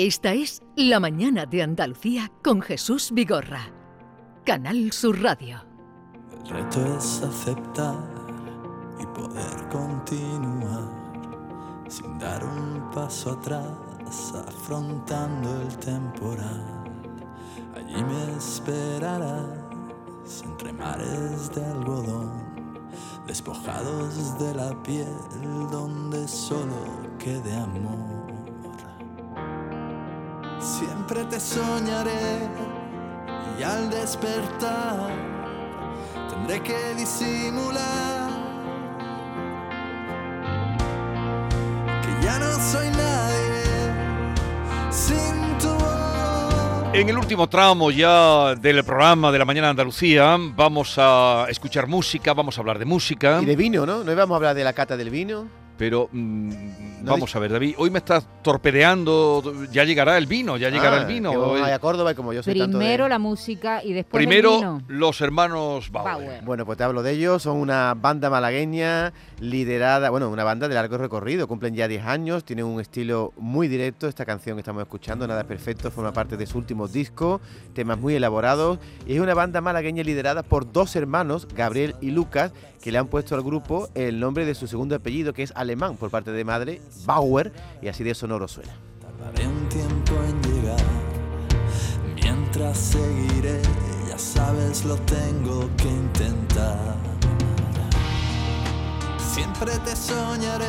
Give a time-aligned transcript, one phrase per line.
[0.00, 3.72] Esta es La Mañana de Andalucía con Jesús Vigorra.
[4.44, 5.64] Canal Sur Radio.
[6.40, 7.96] El reto es aceptar
[9.00, 10.88] y poder continuar
[11.88, 16.84] sin dar un paso atrás, afrontando el temporal.
[17.74, 19.48] Allí me esperarás
[20.44, 22.30] entre mares de algodón,
[23.26, 25.08] despojados de la piel
[25.72, 26.86] donde solo
[27.18, 28.17] quede amor.
[31.08, 32.50] Siempre te soñaré
[33.58, 35.08] y al despertar
[36.28, 38.28] tendré que disimular
[42.02, 43.64] que ya no soy nadie
[44.90, 46.92] sin tu voz.
[46.92, 51.86] En el último tramo ya del programa de la mañana de Andalucía vamos a escuchar
[51.86, 54.04] música, vamos a hablar de música, Y de vino, ¿no?
[54.04, 55.46] ¿No íbamos a hablar de la cata del vino?
[55.78, 56.50] pero mm,
[57.02, 60.96] No vamos a ver, David, hoy me estás torpedeando, ya llegará el vino, ya llegará
[60.96, 61.30] Ah, el vino.
[61.38, 64.52] vamos a Córdoba y como yo soy tanto de- Primero la música y después Primero
[64.54, 64.82] el vino.
[64.88, 66.12] los hermanos Bauer.
[66.12, 66.44] Bauer.
[66.44, 67.42] Bueno, pues te hablo de ellos.
[67.42, 71.46] Son una banda malagueña liderada, bueno, una banda de largo recorrido.
[71.48, 74.08] Cumplen ya 10 años, tienen un estilo muy directo.
[74.08, 77.40] Esta canción que estamos escuchando, Nada es Perfecto, forma parte de su último disco.
[77.74, 78.78] Temas muy elaborados.
[79.06, 83.08] Y es una banda malagueña liderada por dos hermanos, Gabriel y Lucas, que le han
[83.08, 86.44] puesto al grupo el nombre de su segundo apellido, que es alemán por parte de
[86.44, 88.72] madre, Bauer, y así de sonoro suena.
[89.00, 90.84] Tardaré un tiempo en llegar,
[92.14, 93.60] mientras seguiré,
[94.08, 96.96] ya sabes, lo tengo que intentar.
[99.18, 100.66] Siempre te soñaré.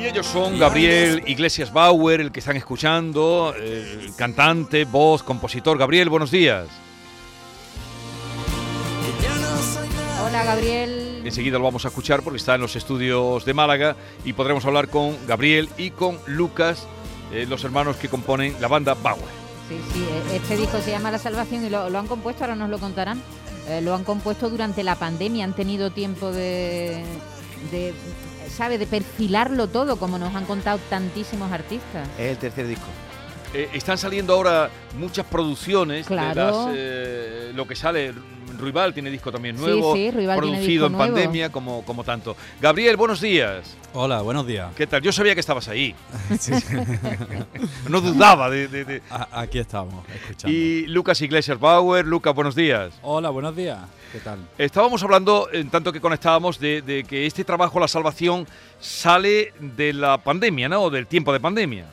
[0.00, 5.76] Y ellos son Gabriel Iglesias Bauer, el que están escuchando, el cantante, voz, compositor.
[5.76, 6.68] Gabriel, buenos días.
[10.40, 11.22] Hola Gabriel.
[11.24, 14.86] Enseguida lo vamos a escuchar porque está en los estudios de Málaga y podremos hablar
[14.88, 16.86] con Gabriel y con Lucas,
[17.32, 19.24] eh, los hermanos que componen la banda Bauer.
[19.68, 22.54] Sí, sí, eh, este disco se llama La Salvación y lo, lo han compuesto, ahora
[22.54, 23.20] nos lo contarán.
[23.68, 27.02] eh, lo han compuesto durante la pandemia, han tenido tiempo de,
[27.72, 27.92] de,
[28.48, 28.78] ¿sabe?
[28.78, 32.08] De perfilarlo todo, como nos han contado tantísimos artistas.
[32.16, 32.86] Es el tercer disco.
[33.54, 36.28] Eh, están saliendo ahora muchas producciones Claro.
[36.28, 38.14] de las, eh, lo que sale.
[38.58, 41.14] Ruibal tiene disco también nuevo, Sí, sí, Ruibal tiene producido disco en nuevo.
[41.14, 42.36] pandemia como, como tanto.
[42.60, 43.76] Gabriel, buenos días.
[43.94, 44.70] Hola, buenos días.
[44.76, 45.00] ¿Qué tal?
[45.00, 45.94] Yo sabía que estabas ahí.
[46.38, 46.76] Sí, sí.
[47.88, 48.68] No dudaba de...
[48.68, 50.54] de- de- A- Aquí estamos, escuchando.
[50.56, 52.04] Y Lucas Iglesias Bauer.
[52.06, 52.92] Lucas, buenos días.
[53.02, 53.78] Hola, buenos días.
[54.12, 54.38] ¿Qué tal?
[54.58, 58.46] Estábamos hablando, en tanto que conectábamos, de, de que este trabajo, La Salvación,
[58.80, 60.82] sale de la pandemia, ¿no?
[60.82, 61.84] O del tiempo de pandemia.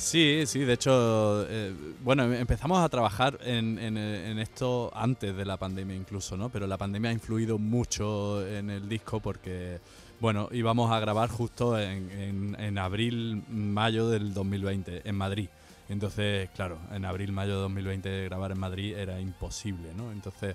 [0.00, 5.36] Sí, sí, de hecho, eh, bueno, em- empezamos a trabajar en, eh, en esto antes
[5.36, 6.48] de la pandemia incluso, ¿no?
[6.48, 9.78] Pero la pandemia ha influido mucho en el disco porque,
[10.18, 15.48] bueno, íbamos a grabar justo en, en- abril, mayo del 2020, en Madrid.
[15.90, 20.12] Entonces, claro, en abril, mayo de 2020 grabar en Madrid era imposible, ¿no?
[20.12, 20.54] Entonces,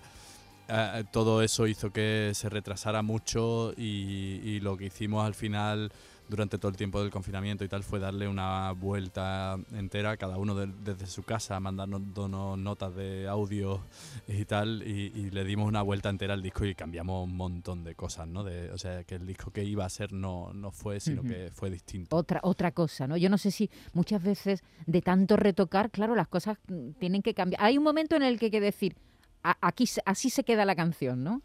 [1.12, 5.92] todo eso hizo que se retrasara mucho y, y lo que hicimos al final
[6.28, 10.56] durante todo el tiempo del confinamiento y tal fue darle una vuelta entera, cada uno
[10.56, 13.82] de- desde su casa, mandarnos donos notas de audio
[14.28, 17.84] y tal, y, y le dimos una vuelta entera al disco y cambiamos un montón
[17.84, 18.44] de cosas, ¿no?
[18.44, 21.52] De, o sea, que el disco que iba a ser no, no fue, sino que
[21.54, 22.16] fue distinto.
[22.16, 23.18] Otra, otra cosa, ¿no?
[23.18, 27.34] Yo no sé si muchas veces de tanto retocar, claro, las cosas mm, tienen que
[27.34, 27.62] cambiar.
[27.64, 28.96] Hay un momento en el que hay que decir,
[29.44, 31.42] "A- aquí así se queda la canción, ¿no?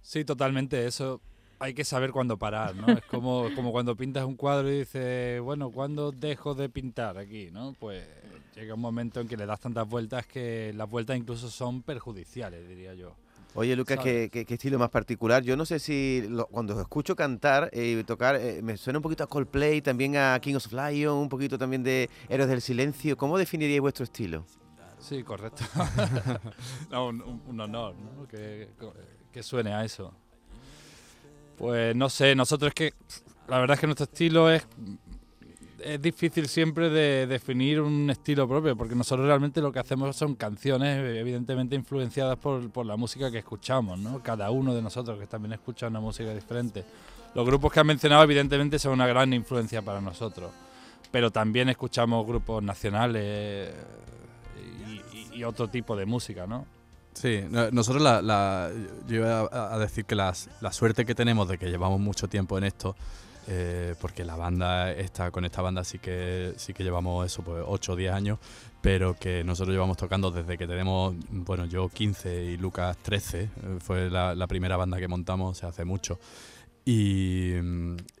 [0.00, 0.86] Sí, totalmente.
[0.86, 1.20] Eso
[1.58, 2.92] hay que saber cuándo parar, ¿no?
[2.96, 7.50] Es como, como cuando pintas un cuadro y dices, bueno, ¿cuándo dejo de pintar aquí,
[7.50, 7.74] no?
[7.78, 8.06] Pues
[8.54, 12.66] llega un momento en que le das tantas vueltas que las vueltas incluso son perjudiciales,
[12.68, 13.14] diría yo.
[13.54, 14.30] Oye, Lucas, ¿qué, ¿Sabes?
[14.30, 15.42] qué, qué estilo más particular?
[15.42, 19.02] Yo no sé si lo- cuando os escucho cantar y tocar, eh, me suena un
[19.02, 23.16] poquito a Coldplay, también a King of Lion, un poquito también de Héroes del Silencio.
[23.16, 24.44] ¿Cómo definiríais vuestro estilo?
[24.98, 25.62] Sí, correcto.
[26.90, 28.26] No, un, un- un honor, ¿no?
[28.28, 28.68] Que,
[29.32, 30.12] que suene a eso.
[31.58, 32.94] Pues no sé, nosotros es que
[33.48, 34.66] la verdad es que nuestro estilo es
[35.86, 40.34] es difícil siempre de definir un estilo propio, porque nosotros realmente lo que hacemos son
[40.34, 44.20] canciones evidentemente influenciadas por, por la música que escuchamos, ¿no?
[44.20, 46.84] Cada uno de nosotros que también escucha una música diferente.
[47.34, 50.50] Los grupos que han mencionado evidentemente son una gran influencia para nosotros,
[51.12, 53.70] pero también escuchamos grupos nacionales
[55.32, 56.64] y, otro tipo de música, ¿no?
[57.16, 58.70] Sí, no- nosotros la,
[59.08, 62.64] yo iba a, decir que la suerte que tenemos de que llevamos mucho tiempo en
[62.64, 62.94] esto,
[63.48, 67.64] eh, porque la banda está con esta banda sí que sí que llevamos eso, pues
[67.66, 68.38] 8 o 10 años,
[68.82, 73.48] pero que nosotros llevamos tocando desde que tenemos, bueno, yo 15 y Lucas 13, eh,
[73.80, 76.18] fue la, primera banda que montamos, hace mucho.
[76.84, 77.54] Y,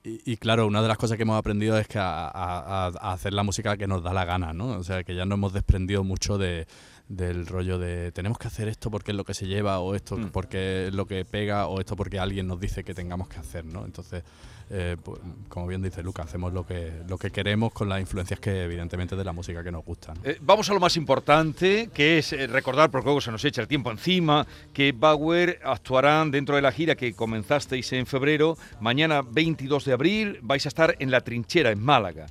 [0.02, 3.76] y- claro, una de las cosas que hemos aprendido es que a hacer la música
[3.76, 4.70] que nos da la gana, ¿no?
[4.78, 6.66] O sea, que ya nos hemos desprendido mucho de,
[7.08, 10.16] del rollo de tenemos que hacer esto porque es lo que se lleva o esto
[10.16, 10.30] Mm.
[10.30, 13.64] porque es lo que pega o esto porque alguien nos dice que tengamos que hacer,
[13.64, 13.84] ¿no?
[13.84, 14.24] Entonces,
[14.70, 18.40] eh, pues, como bien dice Luca, hacemos lo que, lo que queremos con las influencias
[18.40, 20.16] que evidentemente de la música que nos gustan.
[20.24, 23.60] Eh, vamos a lo más importante, que es eh, recordar, porque luego se nos echa
[23.62, 28.58] el tiempo encima, que Bauer actuarán dentro de la gira que comenzasteis en febrero.
[28.80, 32.26] Mañana, 22 de abril, vais a estar en La Trinchera, en Málaga,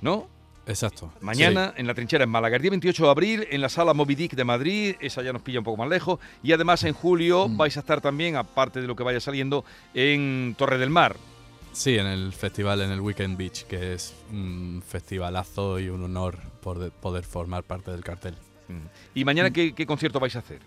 [0.00, 0.32] ¿no?
[0.66, 1.12] Exacto.
[1.20, 2.56] Mañana en La Trinchera, en Málaga.
[2.56, 5.42] El día 28 de abril, en la sala Moby Dick de Madrid, esa ya nos
[5.42, 6.18] pilla un poco más lejos.
[6.42, 7.56] Y además, en julio, Mm.
[7.58, 11.16] vais a estar también, aparte de lo que vaya saliendo, en Torre del Mar.
[11.72, 16.38] Sí, en el festival, en el Weekend Beach, que es un festivalazo y un honor
[16.62, 18.34] por de- poder formar parte del cartel.
[19.14, 20.60] ¿Y mañana qué, qué concierto vais a hacer?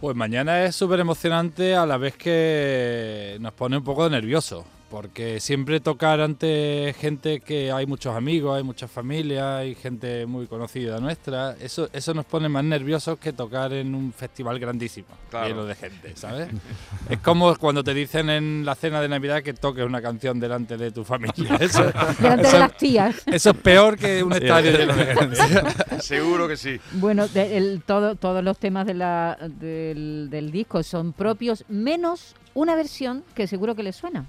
[0.00, 5.40] Pues mañana es súper emocionante a la vez que nos pone un poco nervioso, porque
[5.40, 11.00] siempre tocar ante gente que hay muchos amigos, hay muchas familias, hay gente muy conocida
[11.00, 15.48] nuestra, eso, eso nos pone más nerviosos que tocar en un festival grandísimo, Claro.
[15.48, 16.48] lleno de gente, ¿sabes?
[17.10, 20.76] es como cuando te dicen en la cena de Navidad que toques una canción delante
[20.76, 21.56] de tu familia.
[21.60, 21.82] Eso,
[22.20, 23.16] Delante eso- de las tías.
[23.26, 25.36] eso es peor que un estadio lleno de gente.
[26.02, 26.78] Seguro que sí.
[26.92, 32.36] Bueno, de- el- todo, todos los temas de la- del, del disco son propios, menos
[32.54, 34.26] una versión que seguro que les suena.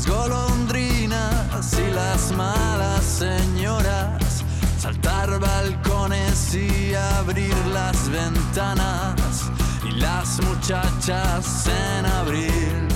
[0.00, 4.44] Las golondrinas y las malas señoras,
[4.78, 9.50] saltar balcones y abrir las ventanas
[9.84, 12.88] y las muchachas en abril.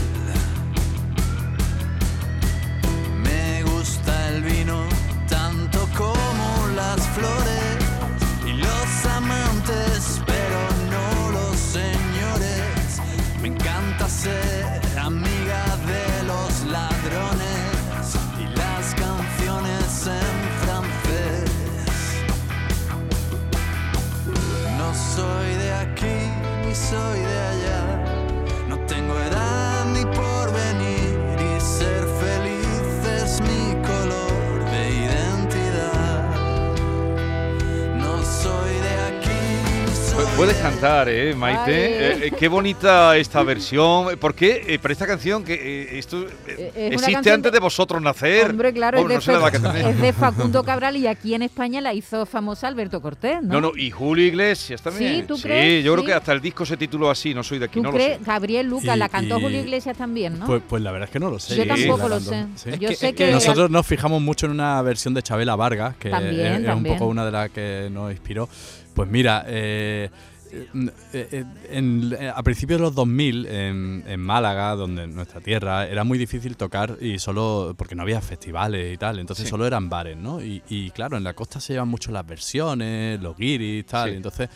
[3.22, 4.84] Me gusta el vino
[5.28, 7.53] tanto como las flores
[40.36, 41.70] Puedes de cantar, ¿eh, Maite?
[41.70, 44.18] Eh, eh, qué bonita esta versión.
[44.18, 44.64] ¿Por qué?
[44.66, 48.50] Eh, esta canción, que eh, esto eh, existe antes de- de vosotros nacer.
[48.50, 49.86] Hombre, claro, Bueno, no es, de tenéis.
[49.86, 53.54] es de Facundo Cabral y aquí en España la hizo famosa Alberto Cortés, ¿no?
[53.54, 55.20] No, no, y Julio Iglesias también.
[55.20, 55.84] Sí, ¿tú crees?
[55.84, 56.06] yo creo Sí.
[56.08, 58.18] que hasta el disco se tituló así, no soy de aquí, ¿Tú no crees?
[58.18, 58.30] lo sé.
[58.30, 60.46] Gabriel Lucas, Y- la cantó y- Julio Iglesias también, ¿no?
[60.46, 61.54] Pues, pues la verdad es que no lo sé.
[61.54, 61.68] Yo Sí.
[61.68, 62.46] tampoco lo sé.
[62.56, 62.70] Sí.
[62.80, 63.26] Yo que- sé es que...
[63.26, 66.74] que Nosotros nos fijamos mucho en una versión de Chabela Vargas, que También, es, es
[66.74, 68.48] un poco una de las que nos inspiró.
[68.94, 70.08] Pues mira, eh,
[70.52, 75.86] eh, eh, en- eh, a principios de los 2000, en, en Málaga, donde nuestra tierra,
[75.88, 79.50] era muy difícil tocar y solo porque no había festivales y tal, entonces Sí.
[79.50, 80.40] solo eran bares, ¿no?
[80.40, 84.14] Y, y claro, en la costa se llevan mucho las versiones, los guiris, tal, Sí.
[84.14, 84.48] y entonces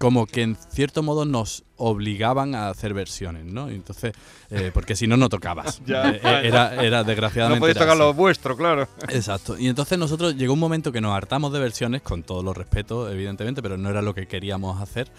[0.00, 3.68] como que en cierto modo nos obligaban a hacer versiones, ¿no?
[3.68, 4.14] Entonces,
[4.48, 5.82] eh, porque si no, no tocabas.
[5.86, 6.40] Ya, Eh, ya.
[6.40, 7.58] era, era desgraciadamente.
[7.58, 8.88] No podéis tocar lo vuestro, claro.
[9.10, 9.58] Exacto.
[9.58, 13.12] Y entonces nosotros llegó un momento que nos hartamos de versiones, con todos los respetos,
[13.12, 15.10] evidentemente, pero no era lo que queríamos hacer.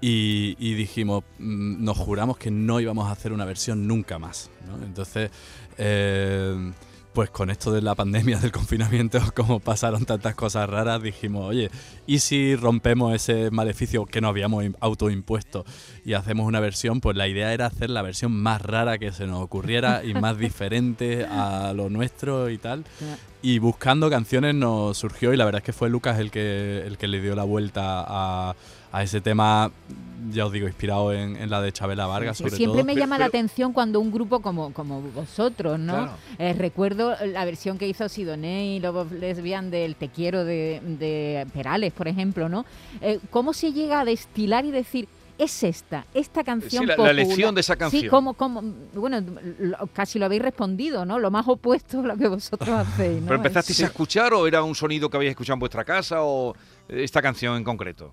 [0.00, 4.50] Y, y dijimos, mm, nos juramos que no íbamos a hacer una versión nunca más.
[4.66, 4.84] ¿no?
[4.84, 5.30] Entonces,
[5.78, 6.72] eh,
[7.14, 11.70] pues con esto de la pandemia, del confinamiento, como pasaron tantas cosas raras, dijimos, oye,
[12.06, 15.64] ¿y si rompemos ese maleficio que nos habíamos im- autoimpuesto
[16.04, 17.00] y hacemos una versión?
[17.00, 20.36] Pues la idea era hacer la versión más rara que se nos ocurriera y más
[20.36, 22.84] diferente a lo nuestro y tal.
[23.42, 26.96] Y buscando canciones nos surgió y la verdad es que fue Lucas el que, el
[26.98, 28.54] que le dio la vuelta a,
[28.94, 29.72] a ese tema,
[30.30, 32.84] ya os digo, inspirado en, en la de Chabela Vargas sobre Siempre todo.
[32.86, 35.94] me Pero- llama la pero- atención cuando un grupo como, como vosotros, ¿no?
[35.94, 36.12] Claro.
[36.38, 41.44] Eh, recuerdo la versión que hizo Sidoné y Lobos Lesbian del Te quiero de, de
[41.52, 42.64] Perales, por ejemplo, ¿no?
[43.00, 45.08] Eh, ¿Cómo se llega a destilar y decir,
[45.38, 47.10] es esta, esta canción Sí, la- la popular"?
[47.18, 48.02] elección de esa canción.
[48.02, 48.62] Sí, como, como,
[48.94, 49.20] bueno,
[49.58, 51.18] lo- casi lo habéis respondido, ¿no?
[51.18, 53.26] Lo más opuesto a lo que vosotros hacéis, ¿no?
[53.26, 53.82] ¿Pero empezasteis Sí.
[53.82, 56.54] a escuchar o era un sonido que habéis escuchado en vuestra casa o
[56.88, 58.12] esta canción en concreto?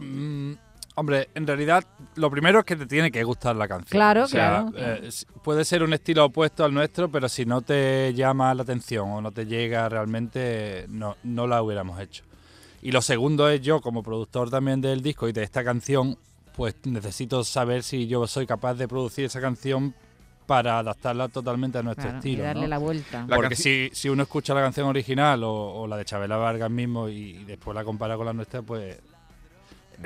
[0.00, 0.52] Mm,
[0.96, 1.84] hombre, en realidad
[2.16, 3.90] lo primero es que te tiene que gustar la canción.
[3.90, 4.96] Claro, O sea, claro.
[5.04, 5.08] eh,
[5.42, 9.20] puede ser un estilo opuesto al nuestro, pero si no te llama la atención o
[9.20, 12.24] no te llega realmente, no, no la hubiéramos hecho.
[12.82, 16.16] Y lo segundo es yo, como productor también del disco y de esta canción,
[16.56, 19.94] pues necesito saber si yo soy capaz de producir esa canción
[20.46, 22.42] para adaptarla totalmente a nuestro Claro, estilo.
[22.42, 22.68] y darle ¿no?
[22.68, 23.24] la vuelta.
[23.28, 26.70] La Porque si, si uno escucha la canción original o, o la de Chabela Vargas
[26.70, 28.98] mismo y, y después la compara con la nuestra, pues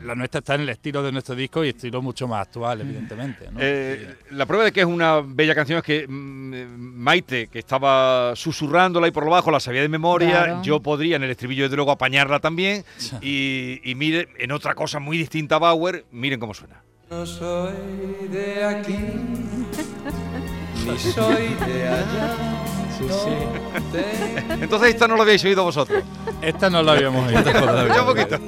[0.02, 3.50] la nuestra está en el estilo de nuestro disco y estilo mucho más actual, evidentemente.
[3.50, 3.58] ¿no?
[3.60, 7.58] Eh, la prueba de que es una bella canción es que mm, eh, Maite, que
[7.58, 10.62] estaba susurrándola y por lo bajo la sabía de memoria, Claro.
[10.62, 12.84] yo podría en el estribillo desde luego apañarla también.
[13.20, 16.82] y, y mire, en otra cosa muy distinta a Bauer, miren cómo suena.
[17.10, 17.72] No soy
[18.30, 18.96] de aquí,
[20.86, 22.83] ni soy de allá.
[24.60, 26.02] Entonces esta no lo habéis oído vosotros.
[26.42, 27.42] Esta no la habíamos oído.
[27.88, 28.38] Ya un poquito.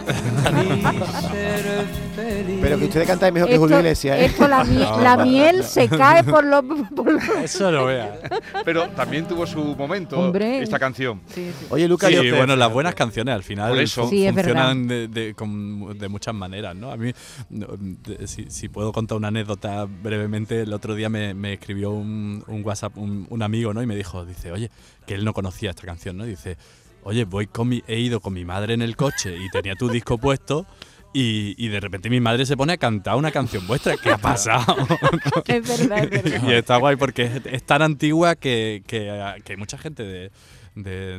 [2.60, 4.24] Pero que ustedes cantáis mejor que Julio Iglesias, ¿eh?
[4.26, 6.64] esto la, mie- la miel se cae por los...
[6.94, 8.18] por los- Eso lo vea.
[8.64, 10.62] Pero también tuvo su momento Hombre.
[10.62, 11.20] esta canción.
[11.28, 11.66] Sí, sí.
[11.70, 14.04] Oye, Lucas, Sí, bueno, las buenas canciones al final Por eso.
[14.04, 16.90] fu- Sí, es funcionan de, de- con- de muchas maneras, ¿no?
[16.90, 17.12] A mí,
[17.50, 21.90] no, de- si, si puedo contar una anécdota brevemente, el otro día me, me escribió
[21.90, 23.82] un, un WhatsApp un, un amigo, ¿no?
[23.82, 24.70] Y me dijo, dice, oye,
[25.06, 26.24] que él no conocía esta canción, ¿no?
[26.24, 26.56] Dice,
[27.02, 29.88] oye, voy con mi, he ido con mi madre en el coche y tenía tu
[29.88, 30.66] disco puesto.
[31.12, 33.96] Y, y de repente mi madre se pone a cantar una canción vuestra.
[33.96, 34.76] ¿Qué ha pasado?
[35.46, 36.48] Es verdad, es verdad.
[36.48, 40.30] y está guay porque es, es tan antigua que, que, que hay mucha gente de,
[40.74, 41.18] de,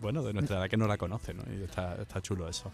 [0.00, 1.42] bueno, de nuestra edad que no la conoce, ¿no?
[1.52, 2.72] Y está, está chulo eso.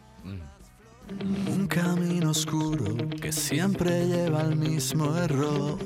[1.49, 5.78] Un camino oscuro que siempre lleva al mismo error.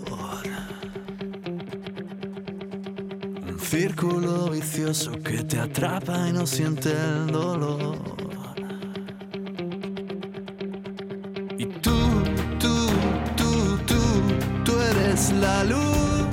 [3.75, 7.99] Círculo vicioso que te atrapa y no siente el dolor.
[11.59, 11.99] Y tú,
[12.61, 12.77] tú,
[13.37, 13.51] tú,
[13.85, 14.01] tú,
[14.65, 16.25] tú eres la luz.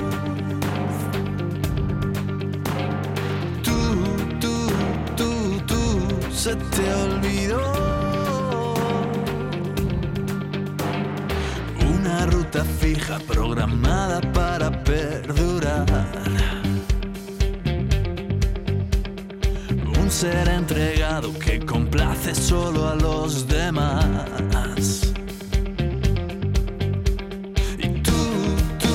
[3.63, 3.79] Tú,
[4.39, 4.55] tú,
[5.17, 5.31] tú,
[5.65, 8.75] tú, se te olvidó.
[11.95, 16.60] Una ruta fija programada para perdurar.
[20.11, 25.13] Un ser entregado que complace solo a los demás.
[27.77, 28.11] Y tú,
[28.77, 28.93] tú,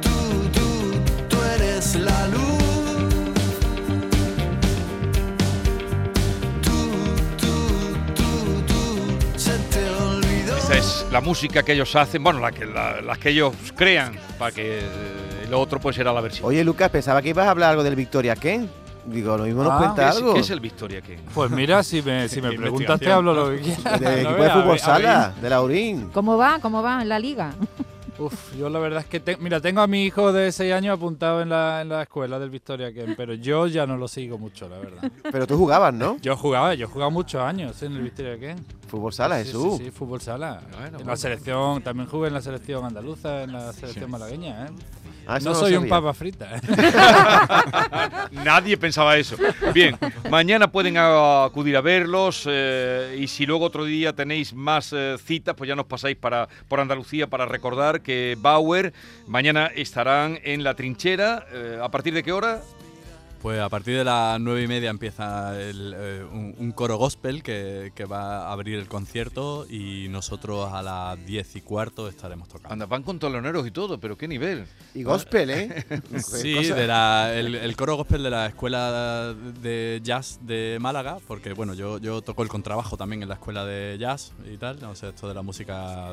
[0.00, 2.40] tú, tú, tú eres la luz.
[6.62, 6.88] Tú,
[7.36, 7.54] tú,
[8.16, 10.56] tú, tú, se te olvidó.
[10.56, 14.14] Esta es la música que ellos hacen, bueno, la que, la- las que ellos crean,
[14.38, 16.48] para que eh, lo otro pues será la versión.
[16.48, 18.70] Oye, Lucas, pensaba que ibas a hablar algo del Victoria Ken.
[19.06, 20.34] Digo, lo mismo nos Ah, ¿Qué cuenta es, algo.
[20.34, 21.16] qué es el Victoria King?
[21.34, 24.00] Pues mira, si me, si me preguntas te hablo lo que quieras.
[24.00, 26.10] Del equipo de fútbol sala, de Laurín.
[26.12, 26.58] ¿Cómo va?
[26.60, 27.52] ¿Cómo va en la liga?
[28.18, 30.96] Uf, yo la verdad es que, te- mira, tengo a mi hijo de 6 años
[30.96, 34.38] apuntado en la, en la escuela del Victoria Ken, pero yo ya no lo sigo
[34.38, 35.12] mucho, la verdad.
[35.30, 36.16] Pero tú jugabas, ¿no?
[36.22, 38.64] Yo jugaba, yo he jugado muchos años en el Victoria Ken.
[38.88, 39.76] Fútbol sala, Sí, Jesús.
[39.76, 40.62] Sí, sí, fútbol sala.
[40.70, 41.10] Bueno, en bueno.
[41.10, 44.70] la selección, también jugué en la selección andaluza, en la selección malagueña, ¿eh?
[45.26, 46.46] Ah, No soy un papa frita.
[46.56, 46.60] ¿eh?
[48.44, 49.36] Nadie pensaba eso.
[49.74, 49.96] Bien,
[50.30, 55.54] mañana pueden acudir a verlos eh, y si luego otro día tenéis más eh, citas,
[55.56, 58.92] pues ya nos pasáis para, por Andalucía para recordar que Bauer
[59.26, 61.46] mañana estarán en la trinchera.
[61.52, 62.60] eh, ¿A partir de qué hora?
[63.42, 67.42] Pues a partir de las nueve y media empieza el, eh, un, un coro gospel
[67.44, 72.48] que, que va a abrir el concierto y nosotros a las diez y cuarto estaremos
[72.48, 72.72] tocando.
[72.72, 74.66] Anda, van con toloneros y todo, pero qué nivel.
[74.94, 75.84] Y gospel, ¿eh?
[76.18, 81.18] Sí, Cosa- de la- el, el coro gospel de la escuela de jazz de Málaga,
[81.28, 84.82] porque bueno, yo, yo toco el contrabajo también en la escuela de jazz y tal,
[84.84, 86.08] o sea, esto de la música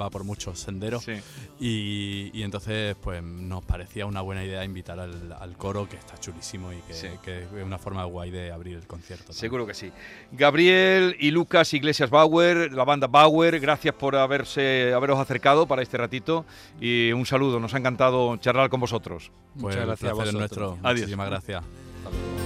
[0.00, 1.02] va por muchos senderos.
[1.02, 1.14] Sí.
[1.58, 6.16] Y, y entonces, pues nos parecía una buena idea invitar al, al coro, que está
[6.18, 7.08] chulísimo y que, Sí.
[7.24, 9.24] que es una forma guay de abrir el concierto.
[9.24, 9.40] también.
[9.40, 9.90] Seguro que sí.
[10.32, 15.96] Gabriel y Lucas Iglesias Bauer, la banda Bauer, gracias por haberse, haberos acercado para este
[15.96, 16.44] ratito
[16.80, 17.60] y un saludo.
[17.60, 19.30] Nos ha encantado charlar con vosotros.
[19.54, 20.34] Pues Muchas gracias a vosotros.
[20.34, 20.78] nuestro.
[20.82, 21.00] Adiós.
[21.00, 21.62] Muchísimas gracias.
[22.04, 22.37] Hasta luego.